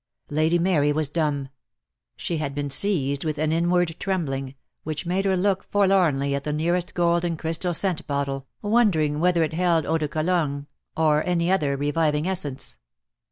Lady 0.31 0.57
Mary 0.57 0.91
was 0.91 1.09
dumb. 1.09 1.47
She 2.15 2.37
had 2.37 2.55
been 2.55 2.71
seized 2.71 3.23
with 3.23 3.37
an 3.37 3.51
inward 3.51 3.97
trembling, 3.99 4.55
which 4.83 5.05
made 5.05 5.25
her 5.25 5.37
look 5.37 5.63
for 5.69 5.85
lornly 5.85 6.33
at 6.33 6.43
the 6.43 6.51
nearest 6.51 6.95
gold 6.95 7.23
and 7.23 7.37
crystal 7.37 7.71
scent 7.75 8.07
bottle, 8.07 8.47
wondering 8.63 9.19
whether 9.19 9.43
it 9.43 9.53
held 9.53 9.85
eau 9.85 9.99
de 9.99 10.07
cologne, 10.07 10.65
or 10.97 11.23
any 11.23 11.51
other 11.51 11.77
reviving 11.77 12.27
essence. 12.27 12.77